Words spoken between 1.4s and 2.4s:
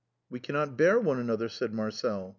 said Marcel.